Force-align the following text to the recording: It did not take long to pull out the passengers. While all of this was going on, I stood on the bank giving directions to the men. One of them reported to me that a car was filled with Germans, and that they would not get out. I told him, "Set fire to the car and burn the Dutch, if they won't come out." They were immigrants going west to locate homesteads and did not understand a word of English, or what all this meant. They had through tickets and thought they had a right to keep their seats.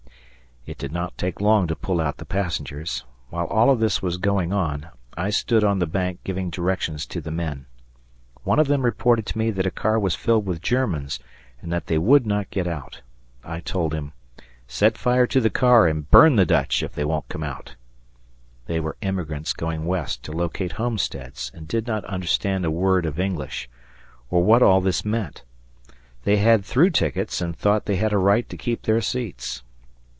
It 0.63 0.77
did 0.77 0.91
not 0.91 1.17
take 1.17 1.41
long 1.41 1.65
to 1.69 1.75
pull 1.75 1.99
out 1.99 2.17
the 2.17 2.23
passengers. 2.25 3.03
While 3.31 3.47
all 3.47 3.71
of 3.71 3.79
this 3.79 4.03
was 4.03 4.17
going 4.17 4.53
on, 4.53 4.89
I 5.17 5.31
stood 5.31 5.63
on 5.63 5.79
the 5.79 5.87
bank 5.87 6.19
giving 6.23 6.51
directions 6.51 7.07
to 7.07 7.19
the 7.19 7.31
men. 7.31 7.65
One 8.43 8.59
of 8.59 8.67
them 8.67 8.83
reported 8.83 9.25
to 9.27 9.39
me 9.39 9.49
that 9.49 9.65
a 9.65 9.71
car 9.71 9.97
was 9.99 10.13
filled 10.13 10.45
with 10.45 10.61
Germans, 10.61 11.19
and 11.63 11.73
that 11.73 11.87
they 11.87 11.97
would 11.97 12.27
not 12.27 12.51
get 12.51 12.67
out. 12.67 13.01
I 13.43 13.59
told 13.59 13.95
him, 13.95 14.13
"Set 14.67 14.99
fire 14.99 15.25
to 15.27 15.41
the 15.41 15.49
car 15.49 15.87
and 15.87 16.07
burn 16.11 16.35
the 16.35 16.45
Dutch, 16.45 16.83
if 16.83 16.93
they 16.93 17.05
won't 17.05 17.27
come 17.27 17.43
out." 17.43 17.73
They 18.67 18.79
were 18.79 18.97
immigrants 19.01 19.53
going 19.53 19.85
west 19.85 20.21
to 20.25 20.31
locate 20.31 20.73
homesteads 20.73 21.51
and 21.55 21.67
did 21.67 21.87
not 21.87 22.05
understand 22.05 22.65
a 22.65 22.71
word 22.71 23.07
of 23.07 23.19
English, 23.19 23.67
or 24.29 24.43
what 24.43 24.61
all 24.61 24.79
this 24.79 25.03
meant. 25.03 25.41
They 26.23 26.37
had 26.37 26.63
through 26.63 26.91
tickets 26.91 27.41
and 27.41 27.55
thought 27.57 27.85
they 27.87 27.95
had 27.95 28.13
a 28.13 28.19
right 28.19 28.47
to 28.47 28.55
keep 28.57 28.83
their 28.83 29.01
seats. 29.01 29.63